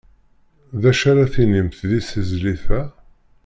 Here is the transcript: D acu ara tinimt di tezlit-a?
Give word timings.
D 0.81 0.83
acu 0.91 1.05
ara 1.11 1.31
tinimt 1.33 1.79
di 1.89 1.99
tezlit-a? 2.07 2.81